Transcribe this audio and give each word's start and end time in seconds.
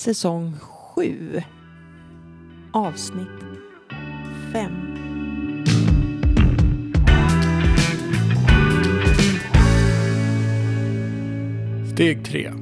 säsong 0.00 0.58
7, 0.94 1.42
avsnitt 2.72 3.28
5. 4.52 4.96
Steg 11.92 12.24
3. 12.24 12.52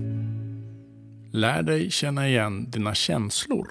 Lär 1.32 1.62
dig 1.62 1.90
känna 1.90 2.29
igen 2.29 2.71
dina 2.71 2.95
känslor. 2.95 3.68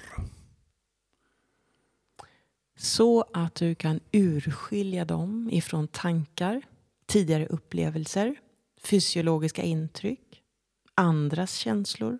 Så 2.76 3.24
att 3.32 3.54
du 3.54 3.74
kan 3.74 4.00
urskilja 4.12 5.04
dem 5.04 5.48
ifrån 5.52 5.88
tankar, 5.88 6.62
tidigare 7.06 7.46
upplevelser, 7.46 8.34
fysiologiska 8.82 9.62
intryck, 9.62 10.42
andras 10.94 11.54
känslor 11.54 12.18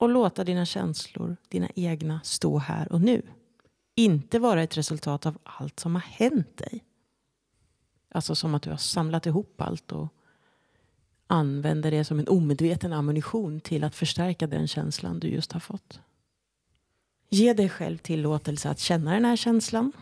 och 0.00 0.08
låta 0.08 0.44
dina 0.44 0.66
känslor, 0.66 1.36
dina 1.48 1.68
egna, 1.76 2.20
stå 2.24 2.58
här 2.58 2.92
och 2.92 3.00
nu. 3.00 3.22
Inte 3.94 4.38
vara 4.38 4.62
ett 4.62 4.76
resultat 4.76 5.26
av 5.26 5.38
allt 5.42 5.80
som 5.80 5.94
har 5.94 6.02
hänt 6.02 6.56
dig. 6.56 6.84
Alltså 8.08 8.34
som 8.34 8.54
att 8.54 8.62
du 8.62 8.70
har 8.70 8.76
samlat 8.76 9.26
ihop 9.26 9.60
allt 9.60 9.92
och 9.92 10.08
använder 11.26 11.90
det 11.90 12.04
som 12.04 12.18
en 12.18 12.28
omedveten 12.28 12.92
ammunition 12.92 13.60
till 13.60 13.84
att 13.84 13.94
förstärka 13.94 14.46
den 14.46 14.68
känslan 14.68 15.20
du 15.20 15.28
just 15.28 15.52
har 15.52 15.60
fått. 15.60 16.00
Ge 17.28 17.52
dig 17.52 17.68
själv 17.68 17.98
tillåtelse 17.98 18.70
att 18.70 18.78
känna 18.78 19.12
den 19.12 19.24
här 19.24 19.36
känslan. 19.36 19.92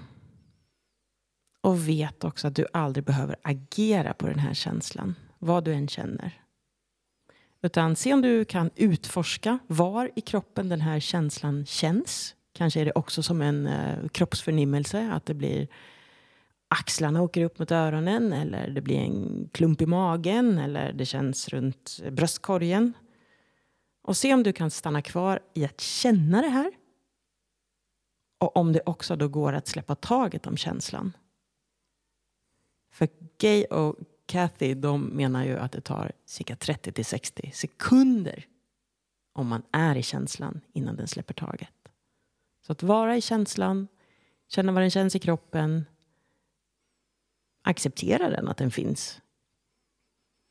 Och 1.61 1.89
vet 1.89 2.25
också 2.25 2.49
att 2.49 2.57
du 2.57 2.67
aldrig 2.73 3.05
behöver 3.05 3.37
agera 3.43 4.15
på 4.15 4.27
den 4.27 4.39
här 4.39 4.55
känslan, 4.55 5.15
vad 5.39 5.65
du 5.65 5.73
än 5.73 5.89
känner. 5.89 6.48
Utan 7.63 7.97
se 7.97 8.15
om 8.15 8.23
du 8.23 8.45
kan 8.45 8.71
utforska 8.77 9.59
var 9.67 10.11
i 10.15 10.21
kroppen 10.21 10.69
den 10.69 10.81
här 10.81 11.01
känslan 11.01 11.67
känns. 11.67 12.35
Kanske 12.53 12.81
är 12.81 12.85
det 12.85 12.93
också 12.95 13.23
som 13.23 13.43
en 13.43 13.67
eh, 13.67 14.09
kroppsförnimmelse, 14.09 15.11
att 15.13 15.27
det 15.27 15.35
blir 15.35 15.69
axlarna 16.69 17.23
åker 17.23 17.45
upp 17.45 17.59
mot 17.59 17.71
öronen 17.71 18.33
eller 18.33 18.71
det 18.71 18.81
blir 18.81 18.99
en 18.99 19.49
klump 19.53 19.83
i 19.83 19.87
magen 19.87 20.59
eller 20.59 20.93
det 20.93 21.07
känns 21.07 21.49
runt 21.49 22.01
bröstkorgen. 22.11 22.93
Och 24.03 24.17
se 24.17 24.35
om 24.35 24.43
du 24.43 24.53
kan 24.53 24.71
stanna 24.71 25.03
kvar 25.03 25.41
i 25.55 25.65
att 25.65 25.81
känna 25.81 26.43
det 26.43 26.49
här. 26.49 26.73
Och 28.39 28.57
om 28.57 28.73
det 28.73 28.81
också 28.87 29.17
då 29.17 29.29
går 29.29 29.53
att 29.53 29.67
släppa 29.67 29.95
taget 29.95 30.47
om 30.47 30.57
känslan. 30.57 31.13
För 32.93 33.09
Gay 33.39 33.65
och 33.65 33.97
Kathy 34.29 34.75
de 34.75 35.05
menar 35.05 35.45
ju 35.45 35.59
att 35.59 35.73
det 35.73 35.81
tar 35.81 36.13
cirka 36.25 36.57
30 36.57 36.93
till 36.93 37.05
60 37.05 37.51
sekunder 37.55 38.47
om 39.33 39.49
man 39.49 39.63
är 39.73 39.97
i 39.97 40.03
känslan 40.03 40.61
innan 40.73 40.97
den 40.97 41.09
släpper 41.09 41.35
taget. 41.35 41.75
Så 42.67 42.73
att 42.73 42.83
vara 42.83 43.17
i 43.17 43.21
känslan, 43.21 43.89
känna 44.49 44.73
vad 44.73 44.83
den 44.83 44.91
känns 44.91 45.17
i 45.17 45.19
kroppen, 45.19 45.85
acceptera 47.63 48.31
den, 48.31 48.49
att 48.49 48.57
den 48.57 48.71
finns. 48.71 49.21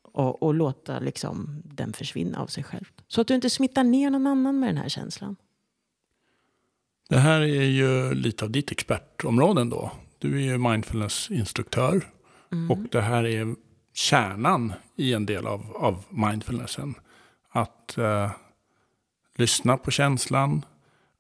Och, 0.01 0.43
och 0.43 0.53
låta 0.53 0.99
liksom 0.99 1.61
den 1.65 1.93
försvinna 1.93 2.39
av 2.39 2.47
sig 2.47 2.63
själv. 2.63 2.91
Så 3.07 3.21
att 3.21 3.27
du 3.27 3.35
inte 3.35 3.49
smittar 3.49 3.83
ner 3.83 4.09
någon 4.09 4.27
annan 4.27 4.59
med 4.59 4.69
den 4.69 4.77
här 4.77 4.89
känslan. 4.89 5.35
Det 7.09 7.17
här 7.17 7.41
är 7.41 7.63
ju 7.63 8.13
lite 8.13 8.45
av 8.45 8.51
ditt 8.51 8.71
expertområde 8.71 9.63
då. 9.63 9.91
Du 10.17 10.35
är 10.35 10.41
ju 10.41 10.57
mindfulnessinstruktör. 10.57 12.13
Mm. 12.51 12.71
Och 12.71 12.89
det 12.91 13.01
här 13.01 13.23
är 13.23 13.55
kärnan 13.97 14.73
i 14.95 15.13
en 15.13 15.25
del 15.25 15.47
av, 15.47 15.75
av 15.75 16.03
mindfulnessen. 16.09 16.95
Att 17.49 17.97
eh, 17.97 18.31
lyssna 19.35 19.77
på 19.77 19.91
känslan, 19.91 20.65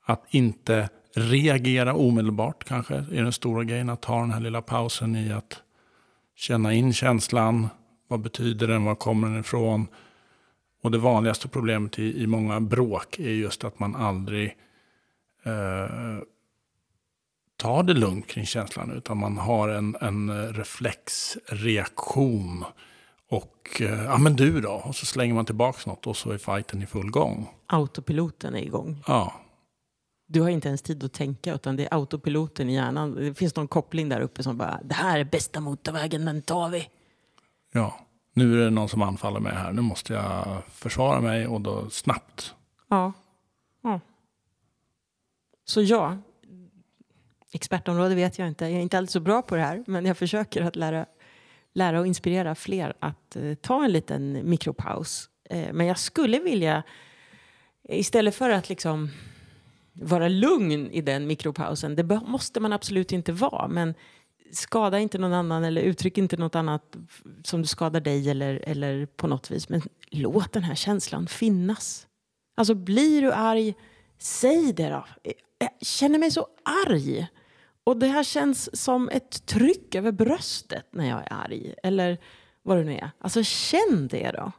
att 0.05 0.23
inte 0.29 0.89
reagera 1.15 1.93
omedelbart 1.93 2.63
kanske 2.63 2.95
är 2.95 3.23
den 3.23 3.33
stora 3.33 3.63
grejen. 3.63 3.89
Att 3.89 4.01
ta 4.01 4.19
den 4.19 4.31
här 4.31 4.39
lilla 4.39 4.61
pausen 4.61 5.15
i 5.15 5.31
att 5.31 5.61
känna 6.35 6.73
in 6.73 6.93
känslan. 6.93 7.67
Vad 8.07 8.19
betyder 8.19 8.67
den? 8.67 8.85
Var 8.85 8.95
kommer 8.95 9.27
den 9.27 9.39
ifrån? 9.39 9.87
Och 10.81 10.91
det 10.91 10.97
vanligaste 10.97 11.47
problemet 11.47 11.99
i, 11.99 12.23
i 12.23 12.27
många 12.27 12.59
bråk 12.59 13.19
är 13.19 13.29
just 13.29 13.63
att 13.63 13.79
man 13.79 13.95
aldrig 13.95 14.55
eh, 15.43 16.17
tar 17.57 17.83
det 17.83 17.93
lugnt 17.93 18.27
kring 18.27 18.45
känslan. 18.45 18.91
Utan 18.91 19.17
man 19.17 19.37
har 19.37 19.69
en, 19.69 19.95
en 20.01 20.53
reflexreaktion. 20.53 22.65
Och 23.29 23.81
eh, 23.81 24.03
ja 24.03 24.17
men 24.17 24.35
du 24.35 24.61
då? 24.61 24.71
Och 24.71 24.95
så 24.95 25.05
slänger 25.05 25.33
man 25.33 25.45
tillbaka 25.45 25.89
något 25.89 26.07
och 26.07 26.17
så 26.17 26.31
är 26.31 26.37
fighten 26.37 26.81
i 26.81 26.85
full 26.85 27.11
gång. 27.11 27.49
Autopiloten 27.67 28.55
är 28.55 28.61
igång. 28.61 29.03
Ja. 29.07 29.33
Du 30.27 30.41
har 30.41 30.49
inte 30.49 30.67
ens 30.67 30.81
tid 30.81 31.03
att 31.03 31.13
tänka 31.13 31.53
utan 31.53 31.75
det 31.75 31.83
är 31.83 31.93
autopiloten 31.93 32.69
i 32.69 32.73
hjärnan. 32.73 33.15
Det 33.15 33.33
finns 33.33 33.55
någon 33.55 33.67
koppling 33.67 34.09
där 34.09 34.21
uppe 34.21 34.43
som 34.43 34.57
bara, 34.57 34.79
det 34.83 34.95
här 34.95 35.19
är 35.19 35.23
bästa 35.23 35.59
motorvägen, 35.59 36.25
den 36.25 36.41
tar 36.41 36.69
vi. 36.69 36.89
Ja, 37.73 37.99
nu 38.33 38.53
är 38.53 38.57
det 38.63 38.69
någon 38.69 38.89
som 38.89 39.01
anfaller 39.01 39.39
mig 39.39 39.53
här. 39.53 39.71
Nu 39.71 39.81
måste 39.81 40.13
jag 40.13 40.61
försvara 40.67 41.21
mig 41.21 41.47
och 41.47 41.61
då 41.61 41.89
snabbt. 41.89 42.55
Ja. 42.89 43.13
ja. 43.81 43.99
Så 45.65 45.81
ja, 45.81 46.17
expertområde 47.57 48.15
vet 48.15 48.39
jag 48.39 48.47
inte. 48.47 48.65
Jag 48.65 48.73
är 48.73 48.79
inte 48.79 48.97
alltid 48.97 49.11
så 49.11 49.19
bra 49.19 49.41
på 49.41 49.55
det 49.55 49.61
här, 49.61 49.83
men 49.87 50.05
jag 50.05 50.17
försöker 50.17 50.61
att 50.61 50.75
lära, 50.75 51.05
lära 51.73 51.99
och 51.99 52.07
inspirera 52.07 52.55
fler 52.55 52.93
att 52.99 53.35
eh, 53.35 53.53
ta 53.53 53.85
en 53.85 53.91
liten 53.91 54.49
mikropaus. 54.49 55.29
Eh, 55.49 55.73
men 55.73 55.87
jag 55.87 55.99
skulle 55.99 56.39
vilja, 56.39 56.83
istället 57.89 58.35
för 58.35 58.49
att 58.49 58.69
liksom 58.69 59.09
vara 59.93 60.27
lugn 60.27 60.91
i 60.91 61.01
den 61.01 61.27
mikropausen. 61.27 61.95
Det 61.95 62.03
måste 62.03 62.59
man 62.59 62.73
absolut 62.73 63.11
inte 63.11 63.31
vara. 63.31 63.67
Men 63.67 63.93
skada 64.51 64.99
inte 64.99 65.17
någon 65.17 65.33
annan 65.33 65.63
eller 65.63 65.81
uttryck 65.81 66.17
inte 66.17 66.37
något 66.37 66.55
annat 66.55 66.97
som 67.43 67.61
du 67.61 67.67
skadar 67.67 67.99
dig 67.99 68.29
eller, 68.29 68.63
eller 68.63 69.05
på 69.05 69.27
något 69.27 69.51
vis. 69.51 69.69
Men 69.69 69.81
låt 70.11 70.53
den 70.53 70.63
här 70.63 70.75
känslan 70.75 71.27
finnas. 71.27 72.07
Alltså 72.55 72.75
blir 72.75 73.21
du 73.21 73.31
arg, 73.31 73.75
säg 74.17 74.73
det 74.73 74.89
då. 74.89 75.05
Jag 75.59 75.69
känner 75.81 76.19
mig 76.19 76.31
så 76.31 76.47
arg. 76.87 77.27
Och 77.87 77.97
det 77.97 78.07
här 78.07 78.23
känns 78.23 78.81
som 78.81 79.09
ett 79.09 79.45
tryck 79.45 79.95
över 79.95 80.11
bröstet 80.11 80.85
när 80.91 81.09
jag 81.09 81.19
är 81.19 81.33
arg. 81.33 81.73
Eller 81.83 82.17
vad 82.63 82.77
det 82.77 82.83
nu 82.83 82.93
är. 82.93 83.11
Alltså 83.19 83.43
känn 83.43 84.07
det 84.07 84.31
då. 84.31 84.51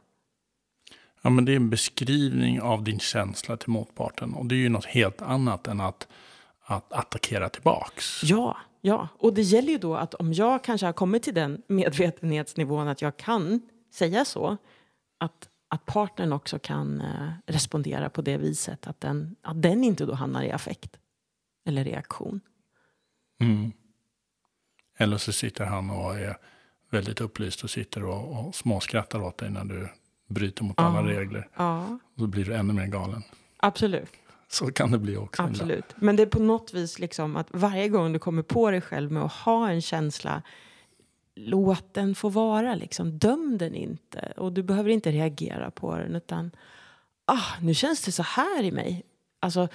Ja, 1.21 1.29
men 1.29 1.45
det 1.45 1.51
är 1.51 1.55
en 1.55 1.69
beskrivning 1.69 2.61
av 2.61 2.83
din 2.83 2.99
känsla 2.99 3.57
till 3.57 3.69
motparten. 3.69 4.33
Och 4.33 4.45
det 4.45 4.55
är 4.55 4.57
ju 4.57 4.69
något 4.69 4.85
helt 4.85 5.21
annat 5.21 5.67
än 5.67 5.81
att, 5.81 6.07
att 6.61 6.93
attackera 6.93 7.49
tillbaks. 7.49 8.23
Ja, 8.23 8.57
ja. 8.81 9.07
Och 9.19 9.33
det 9.33 9.41
gäller 9.41 9.71
ju 9.71 9.77
då 9.77 9.95
att 9.95 10.13
om 10.13 10.33
jag 10.33 10.63
kanske 10.63 10.85
har 10.85 10.93
kommit 10.93 11.23
till 11.23 11.33
den 11.33 11.61
medvetenhetsnivån 11.67 12.87
att 12.87 13.01
jag 13.01 13.17
kan 13.17 13.61
säga 13.93 14.25
så. 14.25 14.57
Att, 15.17 15.49
att 15.67 15.85
partnern 15.85 16.33
också 16.33 16.59
kan 16.59 17.01
eh, 17.01 17.31
respondera 17.45 18.09
på 18.09 18.21
det 18.21 18.37
viset. 18.37 18.87
Att 18.87 19.01
den, 19.01 19.35
att 19.41 19.61
den 19.61 19.83
inte 19.83 20.05
då 20.05 20.13
hamnar 20.13 20.43
i 20.43 20.51
affekt. 20.51 20.97
Eller 21.65 21.83
reaktion. 21.83 22.41
Mm. 23.39 23.71
Eller 24.97 25.17
så 25.17 25.33
sitter 25.33 25.65
han 25.65 25.89
och 25.89 26.19
är 26.19 26.37
väldigt 26.89 27.21
upplyst 27.21 27.63
och 27.63 27.69
sitter 27.69 28.03
och, 28.05 28.47
och 28.47 28.55
småskrattar 28.55 29.21
åt 29.21 29.37
dig 29.37 29.49
när 29.49 29.65
du 29.65 29.89
bryter 30.27 30.63
mot 30.63 30.79
alla 30.79 31.03
regler. 31.03 31.47
Ja. 31.55 31.99
Och 32.13 32.19
så 32.19 32.27
blir 32.27 32.45
du 32.45 32.53
ännu 32.53 32.73
mer 32.73 32.87
galen. 32.87 33.23
Absolut. 33.57 34.09
Så 34.47 34.71
kan 34.71 34.91
det 34.91 34.99
bli 34.99 35.17
också. 35.17 35.41
Absolut. 35.41 35.85
Men 35.95 36.15
det 36.15 36.23
är 36.23 36.27
på 36.27 36.39
något 36.39 36.73
vis 36.73 36.99
liksom 36.99 37.35
att 37.35 37.47
varje 37.51 37.89
gång 37.89 38.13
du 38.13 38.19
kommer 38.19 38.41
på 38.41 38.71
dig 38.71 38.81
själv 38.81 39.11
med 39.11 39.23
att 39.23 39.31
ha 39.31 39.69
en 39.69 39.81
känsla 39.81 40.41
låt 41.35 41.93
den 41.93 42.15
få 42.15 42.29
vara. 42.29 42.75
Liksom. 42.75 43.17
Döm 43.17 43.57
den 43.57 43.75
inte. 43.75 44.33
Och 44.37 44.53
du 44.53 44.63
behöver 44.63 44.89
inte 44.89 45.11
reagera 45.11 45.71
på 45.71 45.97
den. 45.97 46.15
Utan 46.15 46.51
ah, 47.25 47.61
nu 47.61 47.73
känns 47.73 48.01
det 48.01 48.11
så 48.11 48.23
här 48.23 48.63
i 48.63 48.71
mig. 48.71 49.03
Alltså, 49.39 49.67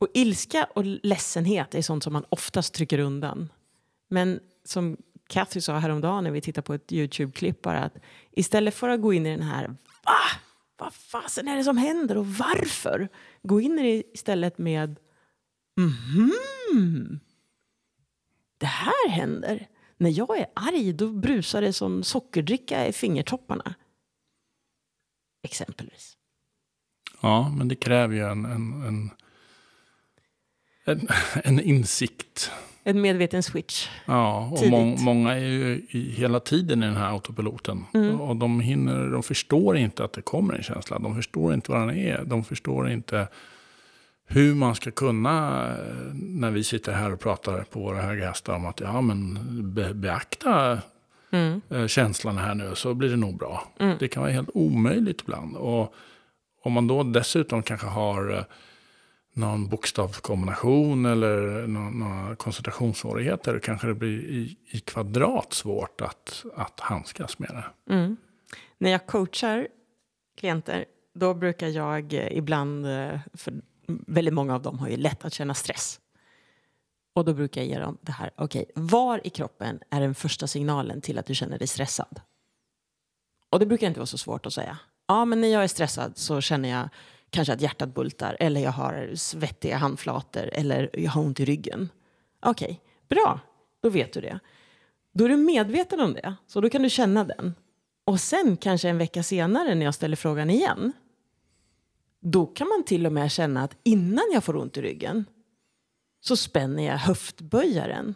och 0.00 0.08
ilska 0.14 0.68
och 0.74 0.84
ledsenhet 0.84 1.74
är 1.74 1.82
sånt 1.82 2.04
som 2.04 2.12
man 2.12 2.24
oftast 2.28 2.74
trycker 2.74 2.98
undan. 2.98 3.48
Men 4.08 4.40
som 4.64 4.96
Kathy 5.28 5.60
sa 5.60 5.78
häromdagen 5.78 6.24
när 6.24 6.30
vi 6.30 6.40
tittade 6.40 6.66
på 6.66 6.74
ett 6.74 6.92
Youtube-klipp 6.92 7.62
bara 7.62 7.78
att 7.78 7.96
istället 8.32 8.74
för 8.74 8.88
att 8.88 9.00
gå 9.00 9.12
in 9.12 9.26
i 9.26 9.30
den 9.30 9.42
här 9.42 9.68
va? 10.04 10.40
Vad 10.76 10.94
fasen 10.94 11.48
är 11.48 11.56
det 11.56 11.64
som 11.64 11.76
händer 11.76 12.16
och 12.16 12.26
varför? 12.26 13.08
Gå 13.42 13.60
in 13.60 13.78
i 13.78 13.82
det 13.82 14.02
istället 14.14 14.58
med 14.58 14.98
mhm. 15.76 17.20
Det 18.58 18.66
här 18.66 19.08
händer. 19.08 19.68
När 19.96 20.10
jag 20.10 20.38
är 20.38 20.46
arg 20.54 20.92
då 20.92 21.12
brusar 21.12 21.60
det 21.60 21.72
som 21.72 22.02
sockerdricka 22.02 22.86
i 22.86 22.92
fingertopparna. 22.92 23.74
Exempelvis. 25.42 26.16
Ja, 27.20 27.48
men 27.48 27.68
det 27.68 27.76
kräver 27.76 28.14
ju 28.14 28.22
en, 28.22 28.44
en, 28.44 28.86
en, 28.86 29.10
en, 30.84 31.08
en 31.44 31.60
insikt 31.60 32.50
en 32.84 33.00
medveten 33.00 33.42
switch. 33.42 33.88
Ja, 34.04 34.48
och 34.52 34.66
må 34.66 34.84
många 34.84 35.34
är 35.34 35.38
ju 35.38 35.86
hela 35.90 36.40
tiden 36.40 36.82
i 36.82 36.86
den 36.86 36.96
här 36.96 37.12
autopiloten. 37.12 37.84
Mm. 37.94 38.20
Och 38.20 38.36
de, 38.36 38.60
hinner, 38.60 39.08
de 39.08 39.22
förstår 39.22 39.76
inte 39.76 40.04
att 40.04 40.12
det 40.12 40.22
kommer 40.22 40.54
en 40.54 40.62
känsla. 40.62 40.98
De 40.98 41.14
förstår 41.16 41.54
inte 41.54 41.70
vad 41.70 41.80
den 41.80 41.96
är. 41.96 42.24
De 42.24 42.44
förstår 42.44 42.90
inte 42.90 43.28
hur 44.26 44.54
man 44.54 44.74
ska 44.74 44.90
kunna, 44.90 45.66
eh, 45.68 46.14
när 46.14 46.50
vi 46.50 46.64
sitter 46.64 46.92
här 46.92 47.12
och 47.12 47.20
pratar 47.20 47.62
på 47.62 47.80
våra 47.80 48.02
höga 48.02 48.26
hästar 48.26 48.54
om 48.54 48.66
att 48.66 48.80
ja, 48.80 49.00
men 49.00 49.38
be, 49.74 49.94
beakta 49.94 50.78
mm. 51.30 51.88
känslan 51.88 52.38
här 52.38 52.54
nu 52.54 52.74
så 52.74 52.94
blir 52.94 53.08
det 53.08 53.16
nog 53.16 53.38
bra. 53.38 53.68
Mm. 53.78 53.96
Det 54.00 54.08
kan 54.08 54.22
vara 54.22 54.32
helt 54.32 54.50
omöjligt 54.54 55.20
ibland. 55.20 55.56
Och 55.56 55.94
om 56.62 56.72
man 56.72 56.86
då 56.86 57.02
dessutom 57.02 57.62
kanske 57.62 57.86
har 57.86 58.44
någon 59.32 59.68
bokstavskombination 59.68 61.06
eller 61.06 61.66
några 61.66 62.36
koncentrationssvårigheter 62.36 63.58
kanske 63.58 63.86
det 63.86 63.94
blir 63.94 64.24
i, 64.24 64.56
i 64.70 64.80
kvadrat 64.80 65.52
svårt 65.52 66.00
att, 66.00 66.44
att 66.56 66.80
handskas 66.80 67.38
med 67.38 67.48
det. 67.48 67.94
Mm. 67.94 68.16
När 68.78 68.90
jag 68.90 69.06
coachar 69.06 69.68
klienter 70.36 70.84
då 71.14 71.34
brukar 71.34 71.68
jag 71.68 72.12
eh, 72.12 72.38
ibland, 72.38 72.86
eh, 72.86 73.20
för 73.34 73.54
väldigt 73.86 74.34
många 74.34 74.54
av 74.54 74.62
dem 74.62 74.78
har 74.78 74.88
ju 74.88 74.96
lätt 74.96 75.24
att 75.24 75.32
känna 75.32 75.54
stress. 75.54 76.00
Och 77.14 77.24
då 77.24 77.34
brukar 77.34 77.60
jag 77.60 77.68
ge 77.68 77.78
dem 77.78 77.98
det 78.00 78.12
här, 78.12 78.30
okej, 78.36 78.62
okay, 78.62 78.84
var 78.84 79.26
i 79.26 79.30
kroppen 79.30 79.80
är 79.90 80.00
den 80.00 80.14
första 80.14 80.46
signalen 80.46 81.00
till 81.00 81.18
att 81.18 81.26
du 81.26 81.34
känner 81.34 81.58
dig 81.58 81.66
stressad? 81.66 82.20
Och 83.50 83.58
det 83.58 83.66
brukar 83.66 83.86
inte 83.86 84.00
vara 84.00 84.06
så 84.06 84.18
svårt 84.18 84.46
att 84.46 84.52
säga. 84.52 84.78
Ja, 85.08 85.24
men 85.24 85.40
när 85.40 85.48
jag 85.48 85.64
är 85.64 85.68
stressad 85.68 86.12
så 86.16 86.40
känner 86.40 86.68
jag 86.68 86.88
kanske 87.30 87.52
att 87.52 87.60
hjärtat 87.60 87.94
bultar 87.94 88.36
eller 88.40 88.60
jag 88.60 88.72
har 88.72 89.10
svettiga 89.14 89.76
handflator 89.76 90.50
eller 90.52 90.90
jag 90.92 91.10
har 91.10 91.22
ont 91.22 91.40
i 91.40 91.44
ryggen. 91.44 91.88
Okej, 92.40 92.66
okay, 92.66 92.76
bra, 93.08 93.40
då 93.80 93.88
vet 93.88 94.12
du 94.12 94.20
det. 94.20 94.40
Då 95.12 95.24
är 95.24 95.28
du 95.28 95.36
medveten 95.36 96.00
om 96.00 96.12
det, 96.12 96.34
så 96.46 96.60
då 96.60 96.70
kan 96.70 96.82
du 96.82 96.90
känna 96.90 97.24
den. 97.24 97.54
Och 98.04 98.20
sen 98.20 98.56
kanske 98.56 98.88
en 98.88 98.98
vecka 98.98 99.22
senare 99.22 99.74
när 99.74 99.84
jag 99.84 99.94
ställer 99.94 100.16
frågan 100.16 100.50
igen, 100.50 100.92
då 102.20 102.46
kan 102.46 102.68
man 102.68 102.84
till 102.84 103.06
och 103.06 103.12
med 103.12 103.32
känna 103.32 103.62
att 103.62 103.76
innan 103.82 104.24
jag 104.32 104.44
får 104.44 104.56
ont 104.56 104.76
i 104.76 104.82
ryggen 104.82 105.24
så 106.20 106.36
spänner 106.36 106.86
jag 106.86 106.98
höftböjaren. 106.98 108.14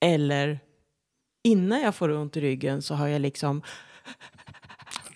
Eller 0.00 0.60
innan 1.42 1.80
jag 1.80 1.94
får 1.94 2.10
ont 2.10 2.36
i 2.36 2.40
ryggen 2.40 2.82
så 2.82 2.94
har 2.94 3.08
jag 3.08 3.20
liksom 3.20 3.62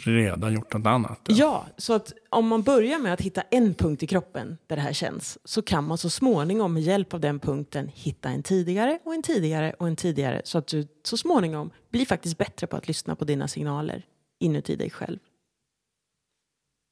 redan 0.06 0.54
gjort 0.54 0.72
något 0.72 0.86
annat. 0.86 1.20
Ja. 1.26 1.34
ja, 1.36 1.66
så 1.76 1.92
att 1.92 2.12
om 2.30 2.48
man 2.48 2.62
börjar 2.62 2.98
med 2.98 3.12
att 3.12 3.20
hitta 3.20 3.42
en 3.42 3.74
punkt 3.74 4.02
i 4.02 4.06
kroppen 4.06 4.58
där 4.66 4.76
det 4.76 4.82
här 4.82 4.92
känns 4.92 5.38
så 5.44 5.62
kan 5.62 5.84
man 5.84 5.98
så 5.98 6.10
småningom 6.10 6.74
med 6.74 6.82
hjälp 6.82 7.14
av 7.14 7.20
den 7.20 7.40
punkten 7.40 7.90
hitta 7.94 8.28
en 8.28 8.42
tidigare 8.42 8.98
och 9.04 9.14
en 9.14 9.22
tidigare 9.22 9.72
och 9.72 9.86
en 9.86 9.96
tidigare 9.96 10.42
så 10.44 10.58
att 10.58 10.66
du 10.66 10.88
så 11.02 11.16
småningom 11.16 11.70
blir 11.90 12.06
faktiskt 12.06 12.38
bättre 12.38 12.66
på 12.66 12.76
att 12.76 12.88
lyssna 12.88 13.16
på 13.16 13.24
dina 13.24 13.48
signaler 13.48 14.06
inuti 14.38 14.76
dig 14.76 14.90
själv. 14.90 15.18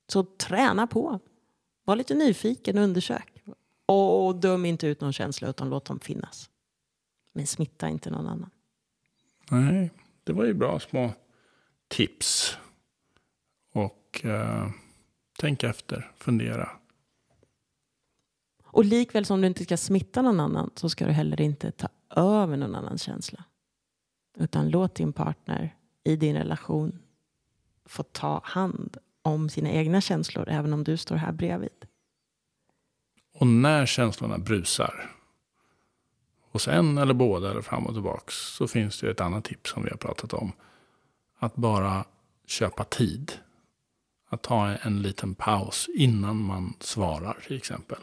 Så 0.09 0.23
träna 0.23 0.87
på. 0.87 1.21
Var 1.85 1.97
lite 1.97 2.15
nyfiken 2.15 2.79
och 2.79 2.85
undersök. 2.85 3.43
Och 3.87 4.37
döm 4.37 4.65
inte 4.65 4.87
ut 4.87 5.01
någon 5.01 5.13
känsla 5.13 5.49
utan 5.49 5.71
låt 5.71 5.85
dem 5.85 6.01
finnas. 6.01 6.51
Men 7.33 7.47
smitta 7.47 7.89
inte 7.89 8.11
någon 8.11 8.27
annan. 8.27 8.51
Nej, 9.51 9.91
det 10.25 10.33
var 10.33 10.45
ju 10.45 10.55
bra 10.55 10.81
små 10.81 11.13
tips. 11.89 12.59
Och 13.75 14.25
eh, 14.25 14.69
tänk 15.39 15.63
efter, 15.63 16.11
fundera. 16.17 16.71
Och 18.65 18.85
likväl 18.85 19.25
som 19.25 19.41
du 19.41 19.47
inte 19.47 19.65
ska 19.65 19.77
smitta 19.77 20.23
någon 20.23 20.41
annan 20.41 20.71
så 20.75 20.89
ska 20.89 21.07
du 21.07 21.13
heller 21.13 21.41
inte 21.41 21.71
ta 21.71 21.89
över 22.17 22.57
någon 22.57 22.75
annans 22.75 23.03
känsla. 23.03 23.45
Utan 24.37 24.69
låt 24.69 24.95
din 24.95 25.13
partner 25.13 25.75
i 26.05 26.17
din 26.17 26.37
relation 26.37 26.99
få 27.87 28.03
ta 28.03 28.41
hand 28.45 28.97
om 29.23 29.49
sina 29.49 29.71
egna 29.71 30.01
känslor 30.01 30.49
även 30.49 30.73
om 30.73 30.85
du 30.85 30.97
står 30.97 31.17
här 31.17 31.33
bredvid. 31.33 31.87
Och 33.35 33.47
när 33.47 33.87
känslorna 33.87 34.39
brusar 34.39 35.11
hos 36.51 36.69
en 36.69 36.99
eller 36.99 37.15
båda 37.15 37.51
eller 37.51 37.63
fram 37.63 37.87
och 37.87 37.95
tillbaks 37.95 38.35
så 38.35 38.69
finns 38.69 39.01
det 39.01 39.11
ett 39.11 39.21
annat 39.21 39.45
tips 39.45 39.71
som 39.71 39.83
vi 39.85 39.91
har 39.91 39.97
pratat 39.97 40.33
om. 40.33 40.53
Att 41.39 41.57
bara 41.57 42.05
köpa 42.47 42.85
tid 42.85 43.33
att 44.29 44.43
ta 44.43 44.69
en 44.69 45.03
liten 45.03 45.35
paus 45.35 45.89
innan 45.95 46.37
man 46.37 46.75
svarar 46.81 47.39
till 47.47 47.57
exempel. 47.57 47.99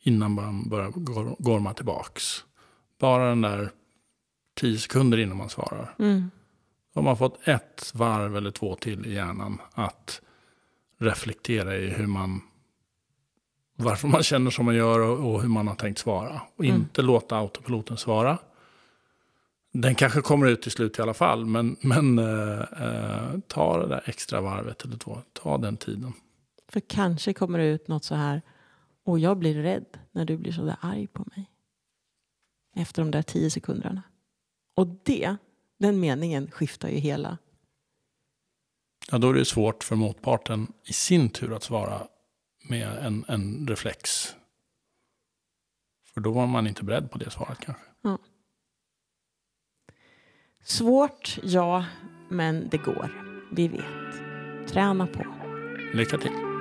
Innan 0.00 0.32
man 0.32 0.68
börjar 0.68 0.92
gorma 1.38 1.74
tillbaks. 1.74 2.44
Bara 2.98 3.28
den 3.28 3.40
där 3.40 3.70
tio 4.54 4.78
sekunder 4.78 5.18
innan 5.18 5.36
man 5.36 5.48
svarar. 5.48 5.94
Mm. 5.98 6.30
Har 6.94 7.02
man 7.02 7.16
fått 7.16 7.48
ett 7.48 7.92
varv 7.94 8.36
eller 8.36 8.50
två 8.50 8.74
till 8.74 9.06
i 9.06 9.14
hjärnan 9.14 9.60
att 9.72 10.20
reflektera 10.98 11.76
i 11.76 11.88
hur 11.88 12.06
man 12.06 12.40
varför 13.76 14.08
man 14.08 14.22
känner 14.22 14.50
som 14.50 14.64
man 14.64 14.74
gör 14.74 14.98
och, 14.98 15.42
hur 15.42 15.48
man 15.48 15.68
har 15.68 15.74
tänkt 15.74 15.98
svara. 15.98 16.40
Och 16.56 16.64
mm. 16.64 16.76
inte 16.76 17.02
låta 17.02 17.36
autopiloten 17.36 17.96
svara. 17.96 18.38
Den 19.72 19.94
kanske 19.94 20.20
kommer 20.20 20.46
ut 20.46 20.62
till 20.62 20.72
slut 20.72 20.98
i 20.98 21.02
alla 21.02 21.14
fall, 21.14 21.46
men, 21.46 21.76
men 21.80 22.18
eh, 22.18 22.60
eh, 22.60 23.38
ta 23.46 23.78
det 23.78 23.88
där 23.88 24.02
extra 24.06 24.40
varvet 24.40 24.84
eller 24.84 24.96
två. 24.96 25.18
Ta 25.32 25.58
den 25.58 25.76
tiden. 25.76 26.12
För 26.68 26.80
kanske 26.80 27.32
kommer 27.32 27.58
det 27.58 27.64
ut 27.64 27.88
något 27.88 28.04
så 28.04 28.14
här, 28.14 28.42
och 29.04 29.18
jag 29.18 29.38
blir 29.38 29.62
rädd 29.62 29.98
när 30.12 30.24
du 30.24 30.36
blir 30.36 30.52
så 30.52 30.62
där 30.64 30.76
arg 30.80 31.06
på 31.06 31.24
mig. 31.36 31.50
Efter 32.76 33.02
de 33.02 33.10
där 33.10 33.22
tio 33.22 33.50
sekunderna. 33.50 34.02
Och 34.74 34.86
det, 34.86 35.36
den 35.78 36.00
meningen 36.00 36.50
skiftar 36.50 36.88
ju 36.88 36.96
hela. 36.96 37.38
Ja, 39.10 39.18
då 39.18 39.30
är 39.30 39.34
det 39.34 39.44
svårt 39.44 39.84
för 39.84 39.96
motparten 39.96 40.72
i 40.84 40.92
sin 40.92 41.30
tur 41.30 41.56
att 41.56 41.62
svara 41.62 42.06
med 42.68 42.88
en, 42.88 43.24
en 43.28 43.68
reflex. 43.68 44.34
För 46.14 46.20
då 46.20 46.32
var 46.32 46.46
man 46.46 46.66
inte 46.66 46.84
beredd 46.84 47.10
på 47.10 47.18
det 47.18 47.30
svaret 47.30 47.58
kanske. 47.60 47.84
Ja. 48.02 48.18
Svårt, 50.64 51.38
ja, 51.42 51.84
men 52.28 52.68
det 52.68 52.76
går. 52.76 53.10
Vi 53.50 53.68
vet. 53.68 54.68
Träna 54.68 55.06
på. 55.06 55.24
Lycka 55.94 56.18
till. 56.18 56.51